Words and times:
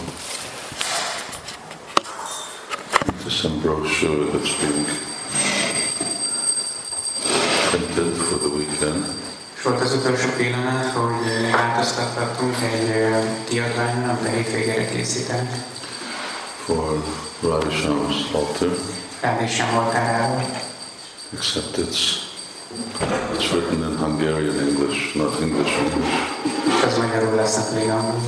into 3.07 3.29
some 3.29 3.59
brochure 3.61 4.31
that's 4.31 4.53
being 4.61 4.85
printed 7.69 8.13
for 8.27 8.37
the 8.37 8.49
weekend. 8.55 9.05
És 9.55 9.61
volt 9.61 9.81
az 9.81 9.93
utolsó 9.93 10.29
pillanat, 10.37 10.91
hogy 10.91 11.51
változtathattunk 11.51 12.55
egy 12.73 13.15
kiadványon, 13.49 14.09
amit 14.09 14.25
a 14.25 14.29
hétvégére 14.29 14.85
készített. 14.89 15.51
for 16.65 17.03
Radha 17.41 17.69
Shama's 17.69 18.31
altar, 18.33 18.77
sem 19.47 19.73
voltál 19.73 20.45
except 21.33 21.77
it's 21.77 22.22
it's 23.33 23.51
written 23.53 23.83
in 23.83 23.97
Hungarian 23.97 24.55
English, 24.67 25.15
not 25.15 25.41
English 25.41 25.71
English. 25.77 26.13
végangol. 27.73 28.19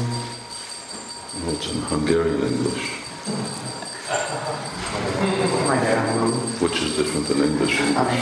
Well, 1.43 1.53
it's 1.55 1.67
in 1.71 1.81
Hungarian 1.89 2.41
English, 2.41 2.83
which 6.59 6.81
is 6.81 6.95
different 6.95 7.27
than 7.27 7.43
English 7.43 7.79
ami. 7.95 8.15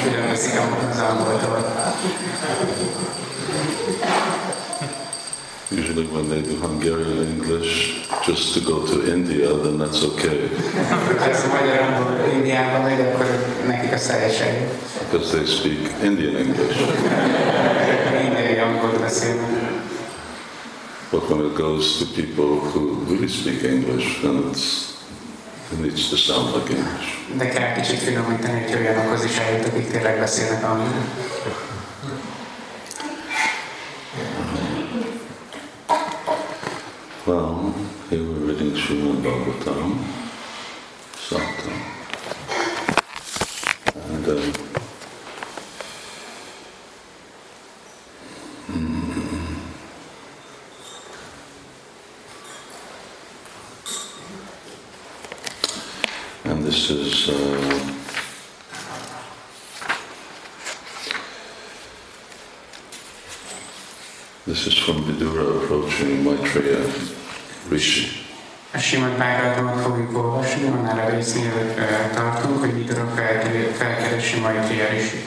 Usually 5.76 6.06
when 6.16 6.30
they 6.30 6.42
do 6.42 6.56
Hungarian 6.68 7.18
English 7.36 7.72
just 8.26 8.54
to 8.54 8.60
go 8.72 8.86
to 8.92 8.96
India, 9.16 9.48
then 9.64 9.78
that's 9.82 10.04
okay, 10.12 10.40
Ha 10.90 11.26
ez 11.30 11.44
a 11.44 11.48
magyar 11.48 11.78
angol 11.80 12.14
Indiába 12.34 12.82
megy, 12.84 13.00
akkor 13.00 13.26
nekik 13.68 13.94
a 13.94 13.98
szeresei. 13.98 14.68
because 15.12 15.32
they 15.38 15.46
speak 15.46 15.80
Indian 16.04 16.36
English. 16.36 16.78
Indiai 18.24 18.60
angolt 18.60 19.00
beszélnek. 19.00 19.72
But 21.12 21.30
when 21.30 21.40
it 21.46 21.56
goes 21.56 21.98
to 22.00 22.06
people 22.22 22.52
who 22.72 22.82
really 23.10 23.28
speak 23.28 23.64
English, 23.64 24.22
then 24.22 24.36
it's 24.50 24.92
it 25.72 25.80
needs 25.80 26.10
to 26.10 26.16
sound 26.18 26.54
like 26.56 26.70
English. 26.78 27.08
De 27.38 27.48
kell 27.50 27.72
kicsit 27.82 28.00
finomítani, 28.00 28.62
hogy 28.64 28.76
olyanokhoz 28.80 29.24
is 29.24 29.38
eljut, 29.38 29.66
akik 29.68 29.88
tényleg 29.92 30.20
beszélnek 30.20 30.64
angolul. 30.64 31.06
Well, 37.26 37.74
here 38.10 38.20
we're 38.20 38.52
reading 38.52 38.72
Srimad 38.72 39.22
Bhagavatam, 39.24 40.04
Satam. 41.16 41.80
And 43.96 44.28
uh, 44.28 44.42
mm, 48.68 49.56
and 56.44 56.66
this 56.66 56.90
is 56.90 57.30
uh, 57.30 57.73
this 64.64 64.74
is 64.74 64.80
from 64.80 65.04
Vidura 65.04 65.44
approaching 65.60 66.24
Maitreya 66.24 66.80
Rishi. 67.70 68.08
A 68.74 68.80
Simon 68.80 69.16
Páradomat 69.18 69.82
fogjuk 69.82 70.18
olvasni, 70.18 70.68
annál 70.68 71.06
a 71.06 71.10
résznél 71.10 71.76
tartunk, 72.14 72.60
hogy 72.60 72.74
Vidura 72.74 73.12
felker- 73.16 73.76
felkeresi 73.76 74.40
majd 74.40 74.70
Risi. 74.92 75.18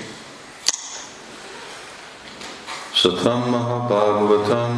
Satam 2.92 3.48
Mahabhagavatam 3.50 4.74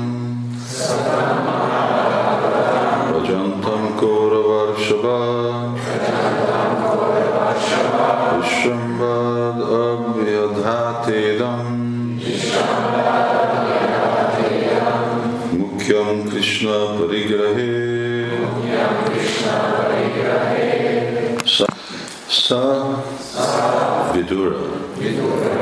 Rajantam 3.12 3.94
Kauravarshabha 3.96 5.76
Vishwambad 8.40 9.60
Abhyadhatedam 9.60 11.78
Mukhyam 12.18 12.97
Vidura 24.12 24.60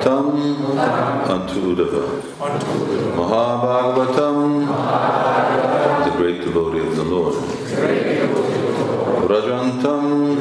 Tam 0.02 0.26
unto 1.30 1.76
Mahabhagavatam, 3.16 4.66
the 6.04 6.10
great 6.16 6.40
devotee 6.40 6.80
of 6.80 6.96
the 6.96 7.04
Lord. 7.04 7.34
Vrajantam, 9.28 10.36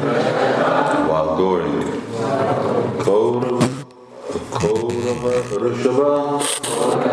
while. 1.08 1.36
Kaurava, 3.06 3.68
Kaurava 4.50 5.32
Rishabha, 5.62 7.05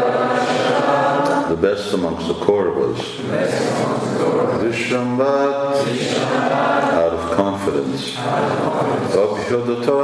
the 1.55 1.61
best 1.61 1.93
amongst 1.93 2.27
the 2.27 2.33
Kauravas. 2.33 2.97
Vishrambat, 4.63 5.75
out 6.91 7.13
of 7.13 7.31
confidence. 7.35 8.15
Abhyodata, 9.13 9.99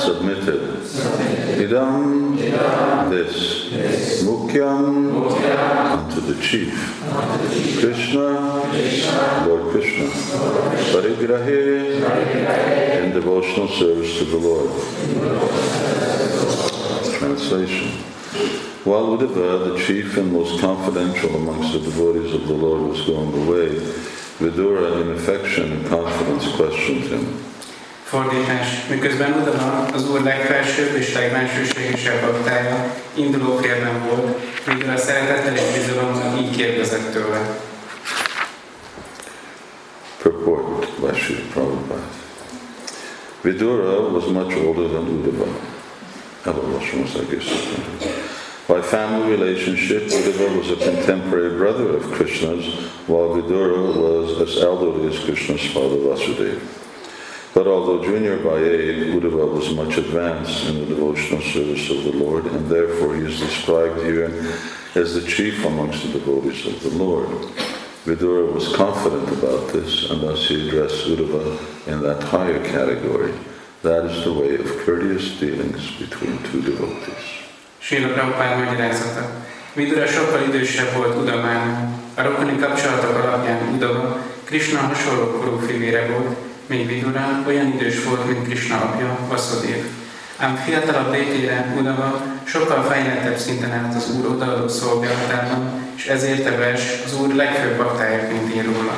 submitted. 0.00 0.62
Idam, 1.60 2.38
this. 3.10 4.22
Mukyam, 4.22 5.30
unto 5.92 6.20
the 6.20 6.36
chief. 6.40 6.74
Krishna, 7.78 8.30
Lord 9.46 9.64
Krishna. 9.72 10.08
Parigrahe, 10.92 11.60
in 13.04 13.12
devotional 13.12 13.68
service 13.68 14.16
to 14.18 14.24
the 14.24 14.38
Lord. 14.38 14.70
Translation. 17.18 17.90
While 18.84 19.16
Uddhava, 19.16 19.72
the 19.72 19.78
chief 19.78 20.16
and 20.16 20.32
most 20.32 20.60
confidential 20.60 21.36
amongst 21.36 21.72
the 21.72 21.78
devotees 21.78 22.34
of 22.34 22.48
the 22.48 22.52
Lord, 22.52 22.82
was 22.90 23.00
going 23.02 23.32
away, 23.46 23.68
Vidura, 24.40 25.00
in 25.02 25.12
affection 25.12 25.70
and 25.70 25.86
confidence, 25.86 26.50
questioned 26.56 27.04
him. 27.04 27.26
Fordítás. 28.04 28.88
Miközben 28.90 29.32
Udana 29.40 29.86
az 29.94 30.10
úr 30.10 30.22
legfelsőbb 30.22 30.96
és 30.96 31.14
legbensőségesebb 31.14 32.20
baktája, 32.20 32.94
induló 33.14 33.56
félben 33.56 34.02
volt, 34.08 34.36
Vidura 34.66 34.96
szeretettel 34.96 35.54
és 35.54 35.74
bizalommal 35.74 36.38
így 36.38 36.56
kérdezett 36.56 37.12
tőle. 37.12 37.60
Purport 40.22 40.88
by 41.00 41.18
Srila 41.18 41.40
Prabhupada. 41.52 42.08
Vidura 43.40 44.00
was 44.00 44.24
much 44.24 44.56
older 44.66 44.84
than 44.90 45.08
Uddhava. 45.08 45.46
Elavashmas, 46.44 47.14
I 47.14 47.24
guess. 47.30 48.11
By 48.68 48.80
family 48.80 49.28
relationship, 49.28 50.04
Uddhava 50.04 50.56
was 50.56 50.70
a 50.70 50.76
contemporary 50.76 51.56
brother 51.58 51.96
of 51.96 52.04
Krishna's, 52.12 52.64
while 53.08 53.30
Vidura 53.30 53.92
was 53.96 54.40
as 54.40 54.62
elderly 54.62 55.08
as 55.12 55.24
Krishna's 55.24 55.66
father 55.72 55.96
Vasudeva. 55.96 56.60
But 57.54 57.66
although 57.66 58.04
junior 58.04 58.38
by 58.38 58.58
age, 58.58 59.14
Uddhava 59.14 59.52
was 59.52 59.74
much 59.74 59.98
advanced 59.98 60.68
in 60.68 60.78
the 60.78 60.86
devotional 60.86 61.42
service 61.42 61.90
of 61.90 62.04
the 62.04 62.12
Lord, 62.12 62.46
and 62.46 62.68
therefore 62.68 63.16
he 63.16 63.22
is 63.22 63.40
described 63.40 64.00
here 64.02 64.30
as 64.94 65.14
the 65.14 65.28
chief 65.28 65.64
amongst 65.64 66.04
the 66.04 66.20
devotees 66.20 66.64
of 66.64 66.80
the 66.84 67.04
Lord. 67.04 67.28
Vidura 68.04 68.52
was 68.52 68.76
confident 68.76 69.28
about 69.38 69.72
this, 69.72 70.08
and 70.08 70.20
thus 70.22 70.46
he 70.46 70.68
addressed 70.68 71.06
Uddhava 71.06 71.88
in 71.88 72.00
that 72.02 72.22
higher 72.22 72.64
category. 72.64 73.34
That 73.82 74.04
is 74.04 74.22
the 74.22 74.32
way 74.32 74.54
of 74.54 74.66
courteous 74.84 75.40
dealings 75.40 75.90
between 75.98 76.40
two 76.44 76.62
devotees. 76.62 77.41
Srila 77.92 78.12
Prabhupád 78.12 78.64
magyarázata. 78.64 79.30
Vidura 79.72 80.06
sokkal 80.06 80.42
idősebb 80.48 80.92
volt 80.96 81.16
Udamán. 81.16 81.94
A 82.14 82.22
rokoni 82.22 82.58
kapcsolatok 82.58 83.24
alapján 83.24 83.58
Udava 83.74 84.18
Krishna 84.44 84.80
hasonló 84.80 85.26
korú 85.26 85.58
fivére 85.66 86.06
volt, 86.06 86.36
míg 86.66 86.86
Vidura 86.86 87.42
olyan 87.46 87.66
idős 87.66 88.04
volt, 88.04 88.26
mint 88.26 88.44
Krishna 88.44 88.76
apja, 88.76 89.18
Vasudév. 89.28 89.84
Ám 90.36 90.56
fiatalabb 90.56 91.12
létére 91.12 91.74
Udava 91.78 92.22
sokkal 92.44 92.82
fejlettebb 92.82 93.38
szinten 93.38 93.72
állt 93.72 93.94
az 93.94 94.10
Úr 94.16 94.26
odaadó 94.26 94.68
szolgálatában, 94.68 95.70
és 95.96 96.06
ezért 96.06 96.46
a 96.46 96.56
vers 96.56 96.82
az 97.04 97.20
Úr 97.20 97.34
legfőbb 97.34 97.76
baktájaként 97.76 98.54
ír 98.54 98.64
róla. 98.64 98.94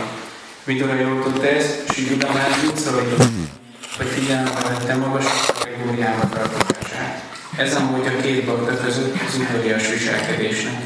Vidura 0.64 0.94
jól 0.94 1.22
tudta 1.22 1.46
ezt, 1.46 1.82
és 1.90 1.96
így 1.96 2.12
Udamán 2.12 2.50
úgy 2.66 2.76
szólított, 2.76 3.22
hogy 3.96 4.06
figyelembe 4.06 4.60
vette 4.68 4.96
magas 4.96 5.26
kategóriának 5.46 6.30
tartozását. 6.30 6.83
Ez 7.56 7.74
amúgy 7.74 8.06
a 8.06 8.20
két 8.22 8.44
bakta 8.44 8.84
között 8.84 9.14
az 9.28 9.34
udvarias 9.38 9.88
viselkedésnek. 9.90 10.82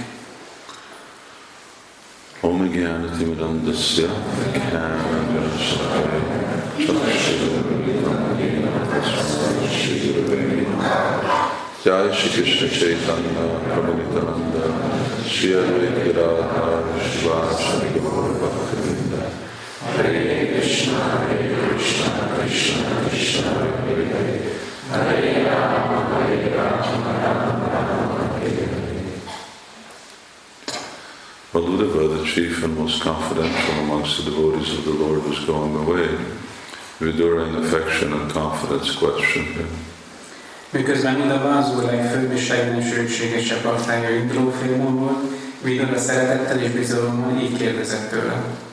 ओमज्ञानतिमिदन्तस्य 2.40 4.02
Jai 11.84 12.06
Shri 12.18 12.28
Krishna 12.34 12.66
Chaitanya 12.78 13.38
प्रभुनितानंद 13.68 14.56
Shri 15.32 15.52
Advaita 15.60 15.96
गिराधा 16.04 16.66
शिवासरि 17.08 17.90
Gaur 18.04 18.30
भक्तवृंद 18.42 19.14
Hare 19.94 20.22
Krishna 20.52 20.90
Hare 21.12 21.38
Krishna 21.54 22.02
Krishna 22.36 22.76
Krishna 23.08 23.44
Hare 23.48 24.04
Hare 24.14 24.36
Hare 24.90 25.28
the 32.08 32.24
chief 32.24 32.64
and 32.64 32.76
most 32.78 33.02
confidential 33.02 33.74
amongst 33.80 34.16
the 34.16 34.30
devotees 34.30 34.72
of 34.78 34.84
the 34.84 34.92
Lord, 34.92 35.24
was 35.24 35.44
going 35.44 35.74
away, 35.76 36.08
Vidura 37.00 37.48
in 37.48 37.54
affection 37.56 38.12
and 38.12 38.30
confidence 38.30 38.96
questioned 38.96 39.56
him. 39.56 39.68
Miközben 40.70 41.20
Udava 41.20 41.56
az 41.56 41.76
úr 41.76 41.82
legfőbb 41.82 42.32
és 42.32 42.48
legnősültségesebb 42.48 43.62
baktája 43.62 44.10
induló 44.10 44.50
félmon 44.50 44.98
volt, 44.98 45.18
Vidura 45.62 45.98
szeretettel 45.98 46.60
és 46.60 46.70
bizalommal 46.70 47.40
így 47.40 47.56
kérdezett 47.56 48.10
tőle. 48.10 48.67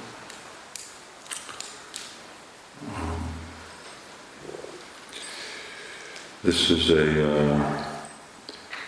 This 6.45 6.69
is 6.69 6.91
a 6.91 7.25
uh, 7.25 7.85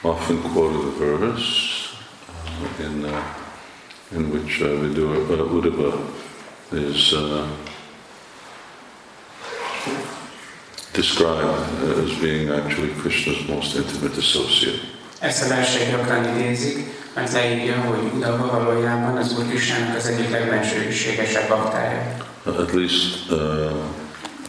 often 0.04 0.38
quoted 0.54 0.94
verse 1.00 1.98
uh, 2.62 2.86
in 2.86 3.06
uh, 3.06 3.34
in 4.12 4.30
which 4.30 4.62
uh, 4.62 4.78
Vidura, 4.78 5.18
uh, 5.26 5.56
Uddhava 5.58 5.98
is 6.72 7.14
uh, 7.14 7.50
described 10.94 11.82
as 11.98 12.14
being 12.20 12.50
actually 12.50 12.94
Krishna's 13.02 13.48
most 13.48 13.76
intimate 13.76 14.18
associate. 14.18 14.80
Ezt 15.20 15.44
a 15.44 15.48
verset 15.48 15.90
gyakran 15.90 16.38
idézik, 16.38 16.78
mert 17.16 17.32
leírja, 17.32 17.82
hogy 17.82 18.12
Udava 18.16 18.48
valójában 18.48 19.18
az 19.18 19.38
Úr 19.38 19.48
Krisnának 19.48 19.96
az 19.96 20.06
egyik 20.06 20.30
legbensőségesebb 20.30 21.50
baktája. 21.50 22.18
At 22.46 22.74
least 22.74 23.32
uh, 23.32 23.72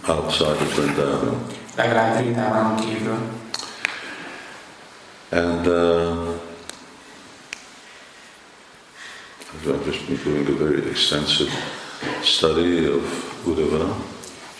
outside 0.06 0.60
of 0.60 0.76
Vrindavan. 0.76 1.57
Legalább 1.78 2.80
kívül. 2.80 3.18
And 5.30 5.66
uh, 5.66 6.34
I've 9.66 9.86
just 9.86 10.06
been 10.08 10.18
doing 10.24 10.48
a 10.48 10.64
very 10.64 10.82
extensive 10.90 11.50
study 12.22 12.86
of 12.86 13.02
Uddhava. 13.44 13.96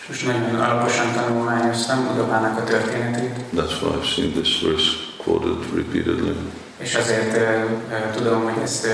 És 0.01 0.07
most 0.07 0.25
nagyon 0.25 0.61
alaposan 0.61 1.13
tanulmányoztam 1.13 2.09
Udavának 2.13 2.57
a 2.57 2.63
történetét, 2.63 3.35
That's 3.55 3.81
why 3.81 3.95
I've 3.95 4.13
seen 4.15 4.31
this 4.31 4.61
verse 4.61 4.89
quoted 5.23 5.75
repeatedly. 5.75 6.35
és 6.77 6.95
azért 6.95 7.37
uh, 7.37 7.71
uh, 7.89 8.15
tudom, 8.15 8.43
hogy 8.43 8.63
ezt 8.63 8.85
uh, 8.85 8.91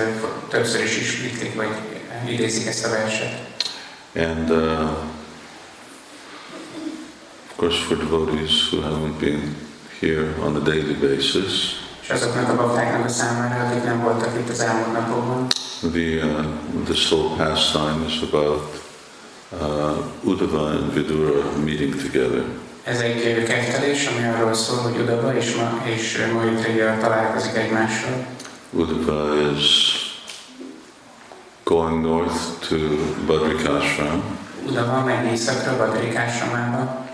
többször 0.50 0.84
is 0.84 0.98
ismétlik, 0.98 1.56
vagy 1.56 1.70
uh, 2.24 2.32
idézik 2.34 2.68
ezt 2.68 2.86
a 2.86 2.90
verset. 2.90 3.34
And 4.16 4.50
uh, 4.50 4.90
of 7.56 7.62
course, 7.62 7.80
for 7.88 7.96
devotees 7.96 8.70
who 8.70 8.82
haven't 8.82 9.18
been 9.18 9.56
here 10.02 10.36
on 10.44 10.58
a 10.58 10.60
daily 10.60 10.94
basis, 10.94 11.80
És 12.02 12.10
azoknak 12.10 12.50
a 12.50 12.56
baktáknak 12.56 13.06
a 13.06 13.08
számára, 13.08 13.66
akik 13.66 13.84
nem 13.84 14.02
voltak 14.02 14.40
itt 14.40 14.50
az 14.50 14.60
elmúlt 14.60 14.94
napokban, 14.94 15.48
the 15.92 16.26
uh, 16.26 16.46
this 16.86 17.12
whole 17.12 17.36
pastime 17.38 18.06
is 18.08 18.22
about 18.22 18.62
uh, 19.62 19.98
Uddhava 20.24 20.66
and 20.68 20.94
Vidura 20.94 21.44
meeting 21.64 21.96
together. 22.02 22.44
ez 22.84 23.00
egy 23.00 23.38
uh, 23.38 23.44
kettelés, 23.44 24.08
ami 24.08 24.28
arról 24.28 24.54
szól, 24.54 24.78
hogy 24.78 25.02
Udava 25.02 25.36
és, 25.36 25.56
ma, 25.56 25.82
és 25.86 26.18
Maitreya 26.34 26.98
találkozik 27.00 27.56
egymással. 27.56 28.26
Uddhava 28.72 29.52
is 29.58 29.96
going 31.64 32.02
north 32.06 32.68
to 32.70 32.76
Badrikashram. 33.26 34.24
Udava 34.68 35.04
megy 35.04 35.32
északra, 35.32 35.78
Badrikásamába. 35.78 37.05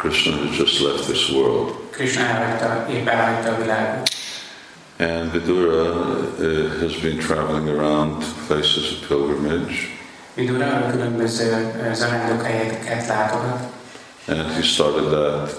Krishna 0.00 0.32
has 0.32 0.56
just 0.56 0.80
left 0.80 1.06
this 1.06 1.28
world. 1.30 1.76
Krishna 1.90 2.22
elhagyta, 2.22 2.86
épp 2.90 3.08
elhagyta 3.08 3.52
a 3.52 3.56
világot. 3.56 4.08
And 4.98 5.32
Vidura 5.32 5.82
uh, 6.38 6.80
has 6.80 6.94
been 7.02 7.18
traveling 7.18 7.68
around 7.68 8.24
places 8.46 8.92
of 8.92 9.08
pilgrimage. 9.08 9.74
Vidura 10.34 10.86
különböző 10.90 11.72
uh, 11.86 11.92
zarándokhelyeket 11.94 13.06
látogat, 13.06 13.68
And 14.28 14.50
he 14.54 14.62
started 14.62 15.10
that 15.10 15.50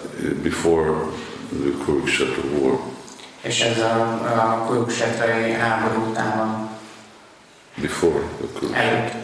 before 0.44 1.08
the 1.64 1.72
Kurukshetra 1.86 2.44
war. 2.60 2.80
és 3.42 3.62
ez 3.62 3.78
a, 3.78 4.14
a 4.24 4.66
Kuruksetrai 4.68 5.52
háború 5.52 6.10
után 6.10 6.38
van 6.38 6.70
Before 7.82 8.20
the 8.38 8.60
Kurukshetra. 8.60 9.20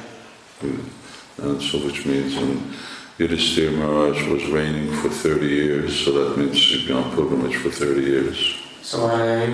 And 1.43 1.61
so 1.61 1.77
which 1.77 2.05
means 2.05 2.33
when 2.35 2.73
Yudhisthira 3.19 3.75
Maharaj 3.75 4.27
was 4.27 4.45
reigning 4.45 4.93
for 5.01 5.09
30 5.09 5.47
years, 5.47 6.05
so 6.05 6.11
that 6.11 6.37
means 6.37 6.55
he'd 6.55 6.87
been 6.87 6.97
on 6.97 7.15
pilgrimage 7.15 7.55
for 7.55 7.71
30 7.71 8.01
years. 8.01 8.63
Szóval 8.83 9.47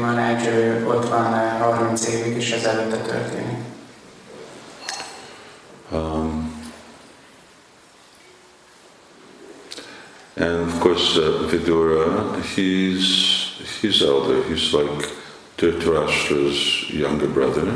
Marács 0.00 0.46
ő 0.46 0.86
ott 0.86 1.08
van 1.08 1.32
uh, 1.32 1.76
30 1.76 2.08
évig, 2.08 2.36
és 2.36 2.50
ez 2.50 2.64
előtte 2.64 2.96
történik. 2.96 3.58
Um, 5.92 6.52
and 10.36 10.68
of 10.68 10.80
course, 10.80 11.20
uh, 11.20 11.50
Vidura, 11.50 12.36
he's 12.54 13.04
he's 13.80 14.02
elder. 14.02 14.42
He's 14.48 14.72
like 14.72 15.08
Dhritarashtra's 15.56 16.88
younger 16.88 17.28
brother. 17.28 17.74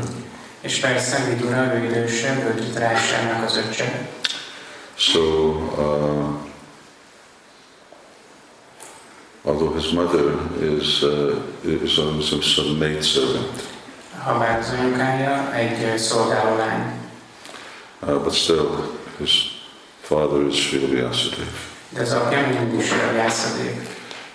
És 0.61 0.79
persze 0.79 1.25
Vidura, 1.29 1.75
ő 1.75 1.85
idősebb, 1.85 2.37
ő 2.37 2.53
Dhritarashtranak 2.53 3.45
az 3.45 3.57
öccse. 3.57 4.09
So, 4.97 5.21
uh, 5.77 6.33
although 9.43 9.73
his 9.73 9.91
mother 9.91 10.39
is 10.61 11.03
uh, 11.03 11.35
is 11.83 11.97
a 11.97 12.11
az 14.59 14.73
anyukája 14.79 15.53
egy 15.53 15.77
uh, 15.83 15.99
uh, 18.01 18.23
but 18.23 18.33
still 18.33 18.69
his 19.17 19.51
father 20.01 20.47
is 20.47 20.67
Srila 20.67 20.87
Vyasadeva. 20.87 21.73
de 21.95 22.01
az 22.01 22.13
apja 22.13 22.47
mindig 22.47 22.79
is 22.79 22.91
a 22.91 23.11
Vyászadév. 23.11 23.73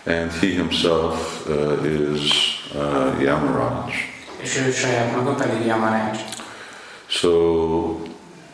And 0.07 0.33
he 0.33 0.47
himself 0.47 1.47
uh, 1.49 2.15
is 2.15 2.61
uh, 2.75 3.23
Yamaraj. 3.23 3.93
És 4.43 4.57
ő 4.57 4.73
saját 4.73 5.17
maga 5.17 5.35
pedig 5.35 5.67
So, 7.07 7.31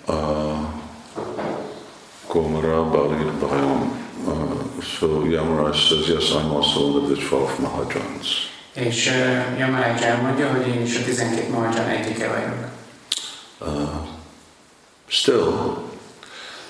uh, 0.07 0.76
Bhayam. 3.41 3.91
Uh, 4.27 4.81
so 4.83 5.25
Yamaraj 5.25 5.89
says, 5.89 6.09
yes, 6.09 6.33
I'm 6.35 6.51
also 6.53 6.93
one 6.93 7.03
of 7.05 7.09
the 7.09 7.17
12 7.17 7.61
Mahajans. 7.61 8.51
És 8.75 9.07
uh, 9.07 9.59
Yamarács 9.59 10.01
elmondja, 10.03 10.49
hogy 10.53 10.67
én 10.67 10.83
is 10.83 10.97
a 10.99 11.03
12 11.05 11.51
Mahajan 11.51 11.89
egyike 11.89 12.29
vagyok. 12.29 12.69
Uh, 13.61 14.07
still, 15.09 15.77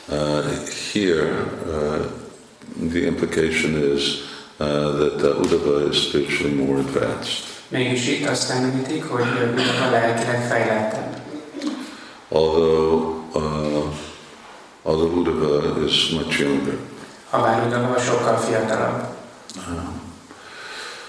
uh, 0.08 0.44
here, 0.92 1.46
uh, 1.66 2.04
the 2.90 3.06
implication 3.06 3.94
is 3.96 4.02
uh, 4.58 4.66
that 4.98 5.22
uh, 5.22 5.40
Uddhava 5.40 5.88
is 5.88 5.96
spiritually 5.96 6.54
more 6.54 6.78
advanced. 6.78 7.44
Mégis 7.68 8.08
itt 8.08 8.28
azt 8.28 8.50
említik, 8.50 9.04
hogy 9.04 9.24
Udava 9.52 9.90
lelkileg 9.90 10.46
fejlettebb. 10.48 11.16
although 12.28 13.22
uh, 13.34 13.75
although 14.86 15.10
Uddhava 15.10 15.84
is 15.84 16.12
much 16.12 16.38
younger. 16.40 16.78
Habár 17.30 17.66
Udava 17.66 17.98
sokkal 17.98 18.36
fiatalabb. 18.36 19.14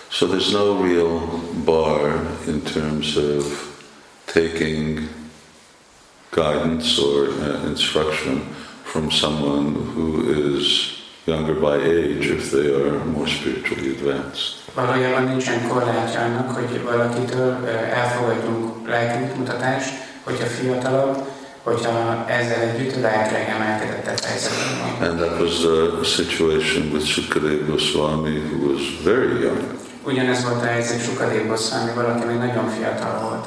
So 0.10 0.26
there's 0.26 0.52
no 0.52 0.82
real 0.82 1.20
bar 1.66 2.26
in 2.48 2.62
terms 2.62 3.18
of 3.18 3.44
taking 4.26 5.10
guidance 6.32 6.98
or 6.98 7.30
uh, 7.30 7.70
instruction 7.70 8.42
from 8.84 9.12
someone 9.12 9.76
who 9.94 10.08
is 10.32 10.98
younger 11.26 11.54
by 11.54 11.76
age 11.76 12.32
if 12.32 12.52
they 12.52 12.74
are 12.74 13.06
more 13.06 13.28
spiritually 13.28 13.90
advanced. 13.90 14.56
Valójában 14.74 15.24
nincsen 15.24 15.68
korlátja 15.68 16.22
annak, 16.22 16.52
hogy 16.52 16.84
valakitől 16.84 17.60
ö, 17.64 17.68
elfogadjunk 17.70 18.88
lelkiútmutatást, 18.88 19.94
hogyha 20.24 20.46
fiatalabb, 20.46 21.28
hogyha 21.68 22.26
ezzel 22.28 22.60
együtt 22.60 23.02
lelkileg 23.02 23.50
emelkedettebb 23.50 24.20
helyzetben 24.20 25.00
van. 25.00 25.10
And 25.10 25.20
that 25.20 25.40
was 25.40 25.60
the 25.60 26.04
situation 26.04 26.92
with 26.94 27.06
Sukadeva 27.06 27.66
Goswami, 27.66 28.38
who 28.38 28.72
was 28.72 28.82
very 29.04 29.42
young. 29.42 29.58
Ugyanez 30.04 30.44
volt 30.44 30.62
a 30.62 30.66
helyzet 30.66 31.04
Sukadév 31.04 31.48
Goszvámi, 31.48 31.92
valaki 31.96 32.26
még 32.26 32.38
nagyon 32.38 32.70
fiatal 32.70 33.20
volt. 33.30 33.46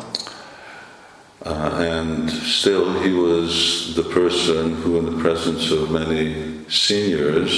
Uh, 1.44 1.98
and 1.98 2.30
still, 2.30 2.84
he 3.02 3.10
was 3.10 3.52
the 3.94 4.02
person 4.02 4.76
who, 4.82 4.96
in 4.96 5.04
the 5.04 5.22
presence 5.22 5.72
of 5.72 5.90
many 5.90 6.34
seniors, 6.68 7.52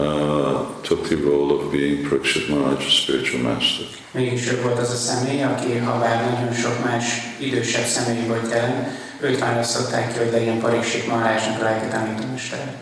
uh, 0.00 0.80
took 0.82 1.02
the 1.08 1.16
role 1.16 1.50
of 1.54 1.70
being 1.72 2.08
Parikshit 2.08 2.48
Maharaj's 2.48 2.92
spiritual 3.00 3.42
master. 3.42 3.86
Mégis 4.10 4.52
ő 4.52 4.60
volt 4.62 4.78
az 4.78 4.90
a 4.90 4.94
személy, 4.96 5.42
aki, 5.42 5.76
ha 5.78 5.98
bár 5.98 6.30
nagyon 6.30 6.54
sok 6.54 6.84
más 6.84 7.04
idősebb 7.38 7.84
személy 7.84 8.26
volt 8.26 8.50
jelen, 8.50 8.92
őt 9.20 9.38
választották 9.38 10.12
ki, 10.12 10.18
hogy 10.18 10.30
legyen 10.32 10.58
Pariksit 10.60 11.06
Maharajnak 11.06 11.60
a 11.60 11.62
lelki 11.62 11.86
tanítómestere. 11.90 12.74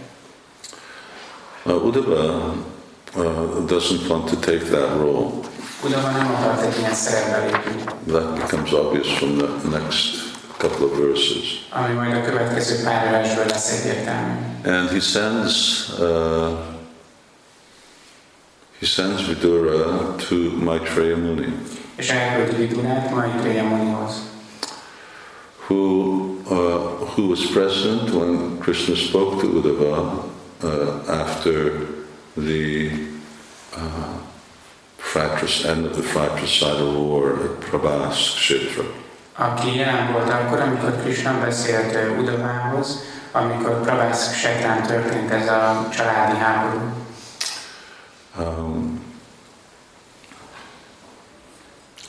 Uh, 1.65 1.85
Uddhava 1.85 2.55
uh, 3.17 3.65
doesn't 3.67 4.09
want 4.09 4.25
to 4.31 4.37
take 4.37 4.65
that 4.65 4.91
role. 4.97 5.31
Udava 5.85 6.11
nem 6.11 6.35
akart 6.35 6.63
egy 6.67 6.79
ilyen 6.79 6.95
szerepbe 6.95 7.39
lépni, 7.45 7.83
That 8.07 8.35
becomes 8.35 8.73
obvious 8.73 9.09
from 9.19 9.37
the 9.37 9.79
next 9.79 10.07
couple 10.57 10.85
of 10.87 10.99
verses. 10.99 11.67
ami 11.71 11.95
majd 11.95 12.15
a 12.15 12.23
következő 12.23 12.83
pár 12.85 13.11
versből 13.11 13.45
lesz 13.47 13.81
egyértelmű. 13.81 14.33
And 14.65 14.89
he 14.91 15.01
sends 15.01 15.89
uh, 15.99 16.49
he 18.81 18.87
sends 18.87 19.23
Vidura 19.29 20.17
to 20.29 20.35
Maitreya 20.65 21.17
Muni, 21.17 21.53
És 21.97 22.11
elküldi 22.11 22.67
Vidurát 22.67 23.15
Maitreya 23.15 23.65
Munihoz, 23.65 24.13
who 25.67 25.77
uh, 26.51 27.07
who 27.15 27.29
was 27.29 27.47
present 27.47 28.11
when 28.11 28.59
Krishna 28.59 28.95
spoke 28.95 29.41
to 29.41 29.47
Uddhava 29.47 30.25
uh, 30.63 31.21
after 31.21 31.87
the 32.35 32.91
uh, 33.77 34.19
end 35.65 35.87
of 35.87 35.93
the 35.93 36.03
fratricidal 36.03 36.93
war 36.93 37.33
at 37.33 37.61
Prabhas 37.61 38.35
Kshetra. 38.35 38.85
aki 39.39 39.77
jelen 39.77 40.13
volt 40.13 40.29
akkor, 40.29 40.61
amikor 40.61 40.97
Krishna 41.03 41.41
beszélt 41.45 41.95
ö, 41.95 42.21
Udavához, 42.21 43.05
amikor 43.33 43.81
Prabhász 43.81 44.35
Setrán 44.35 44.83
történt 44.83 45.31
ez 45.31 45.49
a 45.49 45.89
családi 45.97 46.39
háború. 46.39 46.81
Um, 48.37 49.01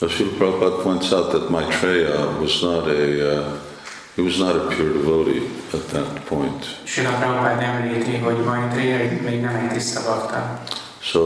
Srila 0.00 0.38
Prabhupada 0.38 0.82
points 0.82 1.12
out 1.12 1.30
that 1.32 1.50
Maitreya 1.50 2.40
was 2.40 2.62
not 2.62 2.88
a 2.88 3.36
uh, 3.36 3.60
he 4.16 4.22
was 4.22 4.38
not 4.38 4.56
a 4.56 4.68
pure 4.74 4.92
devotee 4.92 5.46
at 5.72 5.88
that 5.88 6.26
point. 6.26 6.76
Sila 6.84 7.10
Prabhupád 7.10 7.62
említi, 7.62 8.16
hogy 8.16 8.44
Maitreya 8.44 9.20
még 9.22 9.40
nem 9.40 9.54
egy 9.54 9.72
tiszta 9.72 10.00
bakta. 10.04 10.62
So 11.00 11.20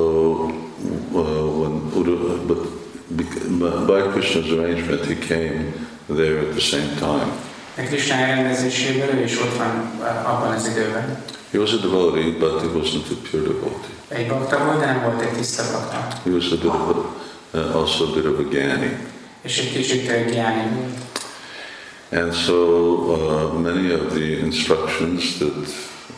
uh, 1.12 1.60
when 1.60 1.90
Uddha, 1.94 2.46
but 2.46 3.86
by 3.86 4.00
Krishna's 4.12 4.50
arrangement, 4.50 5.04
he 5.06 5.14
came 5.14 5.72
there 6.08 6.38
at 6.38 6.52
the 6.52 6.60
same 6.60 6.88
time. 6.98 7.32
De 7.76 7.82
Krishna 7.84 8.14
elrendezéséből 8.14 9.14
ő 9.14 9.22
is 9.24 9.40
ott 9.40 9.56
van 9.56 10.00
abban 10.24 10.52
az 10.52 10.68
időben. 10.68 11.22
He 11.54 11.60
was 11.60 11.72
a 11.72 11.78
devotee, 11.78 12.32
but 12.32 12.62
he 12.62 12.66
wasn't 12.66 13.08
a 13.12 13.14
pure 13.14 13.42
devotee. 13.42 13.94
Egy 14.08 14.28
bakta 14.28 14.64
volt, 14.64 14.80
de 14.80 14.86
nem 14.86 15.02
volt 15.02 15.20
egy 15.20 15.32
tiszta 15.32 15.62
bakta. 15.72 16.20
He 16.24 16.30
was 16.30 16.50
a 16.50 16.56
bit 16.56 16.64
of 16.64 16.88
a, 16.88 17.58
uh, 17.58 17.76
also 17.76 18.04
a 18.04 18.12
bit 18.14 18.24
of 18.24 18.38
a 18.38 18.42
gyani. 18.42 18.96
És 19.42 19.58
egy 19.58 19.72
kicsit 19.72 20.08
ö, 20.08 20.30
gyáni 20.30 20.70
volt. 20.74 20.98
And 22.22 22.34
so 22.34 22.54
uh, 22.54 23.60
many 23.60 23.92
of 23.92 24.12
the 24.12 24.38
instructions 24.38 25.36
that 25.38 25.66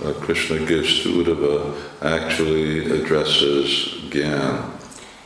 uh, 0.04 0.10
Krishna 0.24 0.56
gives 0.56 1.02
to 1.02 1.08
Uddhava 1.08 1.74
actually 2.00 2.90
addresses 2.90 3.96
Gyan. 4.10 4.74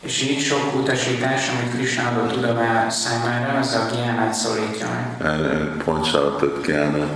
És 0.01 0.23
így 0.23 0.41
sok 0.41 0.75
utasítás, 0.75 1.49
amit 1.49 1.75
Krishna 1.75 2.09
adott 2.09 2.37
Udavá 2.37 2.89
számára, 2.89 3.59
az 3.59 3.75
a 3.75 3.95
gyánát 3.95 4.35
szólítja. 4.35 5.17
And, 5.21 5.45
and 5.45 5.83
points 5.85 6.13
out 6.13 6.37
that 6.37 6.67
Gyana, 6.67 7.09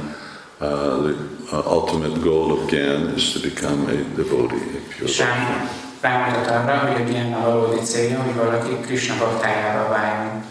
uh, 0.65 1.03
the 1.07 1.15
uh, 1.57 1.73
ultimate 1.77 2.21
goal 2.23 2.51
of 2.53 2.67
Gyan 2.71 3.13
is 3.17 3.33
to 3.33 3.39
become 3.41 3.81
a 3.89 4.17
devotee, 4.17 4.57
a 4.57 4.81
pure 4.97 5.09
És 5.09 5.17
devotee. 5.17 5.25
rám- 5.25 5.71
rámutat 6.01 6.47
arra, 6.51 6.77
hogy 6.93 7.03
a 7.03 7.11
gyán 7.13 7.33
a 7.33 7.41
valódi 7.51 7.81
célja, 7.85 8.23
hogy 8.23 8.35
valaki 8.35 8.77
Krishna 8.87 9.15
baktájává 9.19 9.89
váljon. 9.89 10.43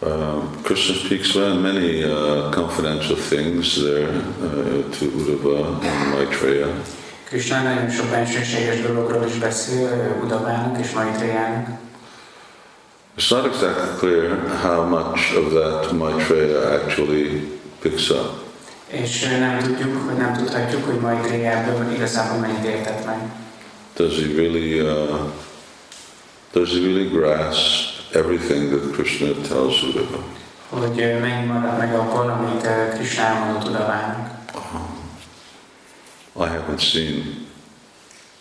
Uh, 0.00 0.42
Krishna 0.62 0.94
speaks 0.94 1.34
well 1.34 1.54
many 1.54 2.04
uh, 2.04 2.50
confidential 2.50 3.16
things 3.16 3.74
there 3.74 4.08
uh, 4.42 4.96
to 4.98 5.04
Uddhava 5.04 5.66
and 5.66 6.14
Maitreya. 6.14 6.66
Krishna 7.28 7.62
nagyon 7.62 7.90
sok 7.90 8.06
bensőséges 8.06 8.80
dologról 8.80 9.24
is 9.26 9.34
beszél 9.38 9.86
ö, 9.88 10.24
Udavának 10.24 10.78
és 10.80 10.90
Maitrejának. 10.92 11.68
It's 13.18 13.30
not 13.30 13.44
exactly 13.46 13.98
clear 13.98 14.38
how 14.62 14.84
much 14.88 15.36
of 15.36 15.52
that 15.52 15.92
Maitreya 15.92 16.70
actually 16.72 17.48
picks 17.82 18.10
up. 18.10 18.47
És 18.88 19.20
nem 19.38 19.58
tudjuk, 19.58 20.04
vagy 20.04 20.16
nem 20.16 20.32
tudhatjuk, 20.36 20.84
hogy 20.84 21.00
Maitrejából 21.00 21.92
igazából 21.92 22.38
mennyit 22.38 22.64
értett 22.64 23.06
meg. 23.06 23.18
Does 23.96 24.14
he 24.14 24.26
really, 24.36 24.80
uh, 24.80 25.18
does 26.52 26.70
he 26.70 26.78
really 26.78 27.08
grasp 27.08 28.14
everything 28.14 28.70
that 28.70 28.92
Krishna 28.92 29.26
tells 29.48 29.82
Uddhava? 29.82 30.22
Hogy 30.68 31.00
ö, 31.00 31.18
mennyi 31.18 31.46
marad 31.46 31.78
meg 31.78 31.94
abból, 31.94 32.30
amit 32.30 32.66
Krishna 32.94 33.22
elmondott 33.22 33.68
Udavának. 33.68 34.36
I 36.36 36.46
haven't 36.46 36.80
seen. 36.80 37.46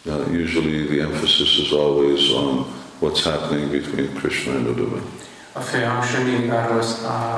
Uh, 0.06 0.27
usually, 0.32 0.86
the 0.86 1.01
emphasis 1.01 1.58
is 1.58 1.72
always 1.72 2.30
on 2.30 2.66
what's 3.00 3.24
happening 3.24 3.72
between 3.72 4.13
Krishna 4.13 4.51
and 4.51 4.68
Uddhava. 4.68 5.01
A 5.54 5.60
fő 5.60 5.84
hangsúly 5.84 6.24
mindig 6.24 6.51
arról 6.51 6.84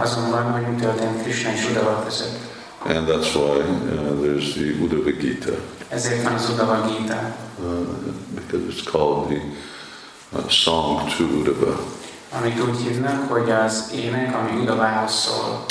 azonban, 0.02 0.52
hogy 0.52 0.62
mi 0.62 0.82
történt 0.82 1.22
Krishna 1.22 1.52
és 1.52 1.70
Udava 1.70 2.04
között. 2.04 2.38
And 2.86 3.08
that's 3.08 3.36
why 3.36 3.60
uh, 3.60 4.14
there's 4.22 4.56
the 4.56 4.74
Uddhava 4.84 5.12
Gita, 5.20 5.52
Ezért 5.90 6.24
van 6.24 6.34
az 6.34 6.50
Udava 6.50 6.88
Gita, 6.88 7.36
uh, 7.60 7.86
because 8.36 8.64
it's 8.68 8.82
called 8.92 9.28
the 9.28 9.42
uh, 10.38 10.48
song 10.50 11.10
to 11.18 11.24
Uddhava. 11.24 11.80
amit 12.32 12.60
úgy 12.60 12.78
hívnak, 12.78 13.32
hogy 13.32 13.50
az 13.52 13.92
ének, 13.96 14.36
ami 14.36 14.62
Udavához 14.62 15.12
szól. 15.12 15.66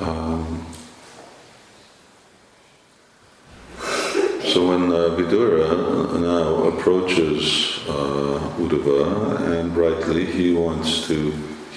Um, 0.00 0.66
so 4.44 4.60
when 4.66 4.90
uh, 4.92 5.14
Vidura 5.16 5.66
now 6.18 6.66
approaches 6.66 7.80
uh, 7.88 8.60
Uddhava, 8.60 9.36
and 9.36 9.76
rightly 9.76 10.24
he 10.24 10.52
wants 10.52 11.06
to 11.06 11.14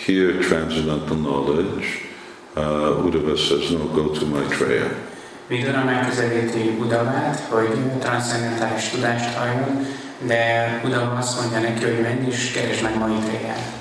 hear 0.05 0.39
transcendental 0.39 1.15
knowledge, 1.17 2.06
uh, 2.57 3.05
Uddhava 3.05 3.37
says, 3.37 3.71
no, 3.71 3.85
go 3.93 4.09
to 4.09 4.25
Maitreya. 4.25 4.89
Vidura 5.47 5.83
megközelíti 5.83 6.77
Udavát, 6.79 7.39
hogy 7.49 7.99
transzcendentális 7.99 8.89
tudást 8.89 9.37
de 10.25 10.81
Udava 10.85 11.17
azt 11.17 11.39
mondja 11.41 11.59
neki, 11.59 11.83
hogy 11.83 12.01
menj 12.01 12.27
és 12.27 12.51
keresd 12.51 12.83
meg 12.83 12.97
Maitréját. 12.97 13.75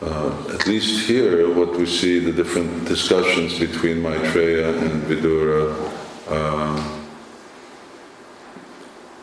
Uh, 0.00 0.52
at 0.52 0.66
least 0.66 1.06
here, 1.06 1.46
what 1.46 1.76
we 1.76 1.86
see 1.86 2.20
the 2.20 2.32
different 2.32 2.88
discussions 2.88 3.58
between 3.58 4.00
Maitreya 4.00 4.68
and 4.68 5.06
Vidura. 5.06 5.76
Uh, 6.28 6.78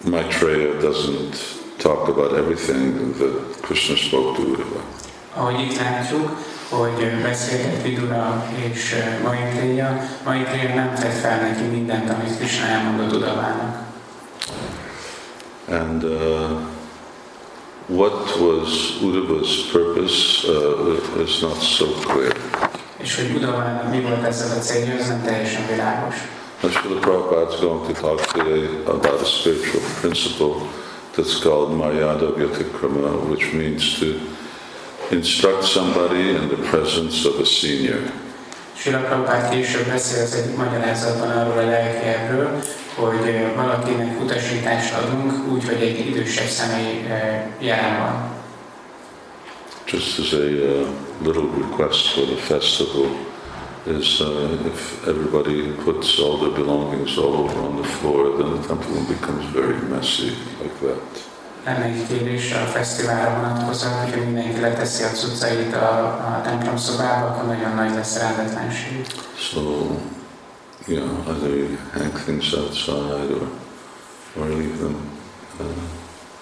Maitreya 0.03 0.79
doesn't 0.81 1.35
talk 1.77 2.07
about 2.07 2.33
everything 2.33 3.13
that 3.17 3.61
Krishna 3.61 3.95
spoke 3.95 4.35
to 4.35 4.41
Uddhava. 4.41 4.81
Ahogy 5.35 5.59
itt 5.59 5.79
látjuk, 5.79 6.37
hogy 6.69 7.21
beszélget 7.21 7.81
Vidura 7.81 8.45
és 8.71 8.95
Maitréja, 9.23 10.01
Maitréja 10.25 10.75
nem 10.75 10.93
tett 10.93 11.13
fel 11.13 11.39
neki 11.39 11.63
mindent, 11.63 12.09
amit 12.09 12.37
Krishna 12.37 12.65
elmondott 12.65 13.15
Udavának. 13.15 13.77
And 15.69 16.03
uh, 16.03 16.49
what 17.87 18.39
was 18.39 18.99
Uddhava's 19.01 19.71
purpose 19.71 20.47
uh, 20.47 21.23
is 21.23 21.39
not 21.39 21.61
so 21.61 21.85
clear. 21.85 22.35
És 22.97 23.15
hogy 23.15 23.35
Udavának 23.35 23.89
mi 23.89 24.01
volt 24.01 24.23
ezzel 24.23 24.57
a 24.57 24.61
célja, 24.61 24.95
az 24.99 25.07
nem 25.07 25.23
teljesen 25.23 25.67
világos. 25.67 26.15
Now, 26.61 26.71
Srila 26.71 26.99
Prabhupada 26.99 27.53
is 27.53 27.59
going 27.59 27.85
to 27.85 27.93
talk 27.93 28.21
today 28.31 28.69
about 28.85 29.21
a 29.21 29.25
spiritual 29.25 29.81
principle 29.99 30.55
that's 31.15 31.39
called 31.41 31.77
Maryada 31.77 32.33
Vyatikrama, 32.35 33.29
which 33.29 33.53
means 33.53 33.99
to 33.99 34.05
instruct 35.13 35.63
somebody 35.63 36.29
in 36.29 36.47
the 36.49 36.61
presence 36.71 37.25
of 37.25 37.39
a 37.39 37.45
senior. 37.45 38.01
Prabhupád 38.83 39.49
később 39.49 39.87
beszél 39.87 40.23
az 40.23 40.33
egyik 40.33 40.55
magyarázatban 40.57 41.29
arról 41.29 41.57
a 41.57 41.69
hogy 42.95 43.55
valakinek 43.55 44.21
utasítást 44.21 44.93
adunk 44.93 45.33
úgy, 45.51 45.65
hogy 45.65 45.81
egy 45.81 46.07
idősebb 46.07 46.47
személy 46.47 47.07
jelen 47.59 47.97
van. 47.99 48.31
Just 49.85 50.19
as 50.19 50.33
a 50.33 50.37
uh, 50.37 50.87
little 51.21 51.49
request 51.57 52.07
for 52.07 52.23
the 52.23 52.35
festival 52.35 53.05
is 53.85 54.19
uh, 54.19 54.65
if 54.65 55.07
everybody 55.07 55.71
puts 55.83 56.19
all 56.19 56.37
their 56.37 56.53
belongings 56.63 57.17
all 57.17 57.33
over 57.33 57.59
on 57.59 57.75
the 57.75 57.87
floor, 57.87 58.37
then 58.37 58.49
the 58.51 58.67
temple 58.67 59.03
becomes 59.07 59.45
very 59.53 59.77
messy 59.89 60.31
like 60.61 60.79
that. 60.79 61.32
Kérés 62.07 62.53
a 62.53 62.65
fesztiválra 62.65 63.35
vonatkozóan, 63.35 64.03
hogyha 64.03 64.23
mindenki 64.23 64.59
leteszi 64.59 65.03
a 65.03 65.07
cuccait 65.07 65.73
a, 65.75 66.03
a 66.05 66.41
templom 66.43 66.77
szobába, 66.77 67.25
akkor 67.25 67.45
nagyon 67.47 67.75
nagy 67.75 67.93
lesz 67.93 68.17
rendetlenség. 68.17 69.05
So, 69.37 69.59
you 70.87 70.99
know, 70.99 71.35
either 71.35 71.49
you 71.49 71.77
hang 71.93 72.11
things 72.25 72.53
outside 72.53 73.33
or 73.33 73.47
or 74.39 74.47
leave 74.47 74.77
them, 74.77 74.95
uh, 75.59 75.65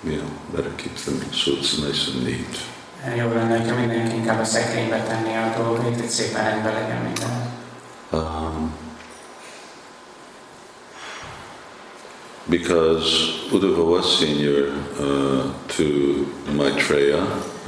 you 0.03 0.17
know, 0.17 0.29
better 0.55 0.71
keep 0.75 0.95
them 0.95 1.19
so 1.31 1.51
it's 1.51 1.77
nice 1.77 2.11
and 2.11 2.23
neat. 2.23 2.55
Jobb 3.17 3.35
lenne, 3.35 3.69
ha 3.71 3.79
mindenki 3.79 4.15
inkább 4.15 4.39
a 4.39 4.43
szekrénybe 4.43 5.03
tenni 5.03 5.35
a 5.35 5.53
dolgait, 5.57 5.99
hogy 5.99 6.09
szépen 6.09 6.43
rendben 6.43 6.73
legyen 6.73 7.01
minden. 7.01 7.59
Um, 8.11 8.73
because 12.49 13.47
Uddhava 13.51 13.83
was 13.83 14.17
senior 14.19 14.73
uh, 14.99 15.53
to 15.67 16.25
Maitreya 16.53 17.21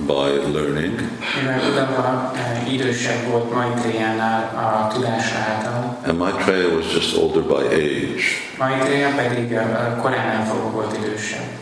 by 0.08 0.30
learning, 0.52 0.98
Mivel 1.36 1.72
Udava 1.72 2.32
idősebb 2.72 3.30
volt 3.30 3.54
Maitréjánál 3.54 4.44
a 4.56 4.88
tudása 4.94 5.36
által, 5.36 6.00
and 6.06 6.18
Maitreya 6.18 6.76
was 6.76 6.86
just 6.94 7.18
older 7.18 7.44
by 7.44 7.76
age. 7.76 8.24
Maitréja 8.58 9.16
pedig 9.16 9.58
koránál 10.02 10.46
fogva 10.46 10.70
volt 10.70 10.98
idősebb. 10.98 11.62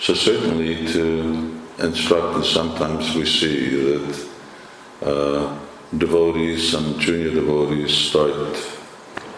So 0.00 0.14
certainly 0.14 0.84
to 0.92 1.34
instruct, 1.84 2.34
and 2.34 2.44
sometimes 2.44 3.14
we 3.14 3.24
see 3.24 3.68
that 3.68 4.16
uh, 5.02 5.42
devotees, 5.90 6.70
some 6.70 6.94
junior 6.98 7.30
devotees 7.30 7.90
start 8.08 8.77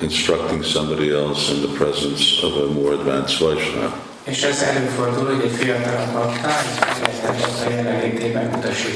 instructing 0.00 0.64
somebody 0.64 1.10
else 1.10 1.52
in 1.52 1.60
the 1.60 1.74
presence 1.78 2.42
of 2.42 2.52
a 2.56 2.66
more 2.72 2.92
advanced 2.92 3.38
Vaishnava. 3.38 3.92
És 4.24 4.42
ez 4.42 4.62
előfordul, 4.62 5.26
hogy 5.26 5.44
egy 5.44 5.56
fiatalabb 5.56 6.12
bakta, 6.12 6.48
bakta 7.26 7.70
jelenlétében 7.70 8.54
utasítva 8.54 8.90